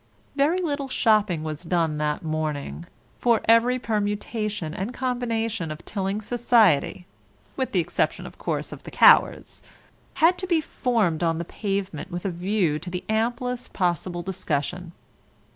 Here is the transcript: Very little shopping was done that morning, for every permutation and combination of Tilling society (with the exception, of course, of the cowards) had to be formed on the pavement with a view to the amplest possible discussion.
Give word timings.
Very 0.35 0.57
little 0.59 0.89
shopping 0.89 1.43
was 1.43 1.61
done 1.61 1.99
that 1.99 2.23
morning, 2.23 2.87
for 3.19 3.39
every 3.45 3.77
permutation 3.77 4.73
and 4.73 4.95
combination 4.95 5.69
of 5.69 5.85
Tilling 5.85 6.21
society 6.21 7.05
(with 7.55 7.71
the 7.71 7.79
exception, 7.81 8.25
of 8.25 8.39
course, 8.39 8.71
of 8.73 8.81
the 8.81 8.89
cowards) 8.89 9.61
had 10.15 10.39
to 10.39 10.47
be 10.47 10.59
formed 10.59 11.21
on 11.21 11.37
the 11.37 11.45
pavement 11.45 12.09
with 12.09 12.25
a 12.25 12.31
view 12.31 12.79
to 12.79 12.89
the 12.89 13.03
amplest 13.09 13.73
possible 13.73 14.23
discussion. 14.23 14.91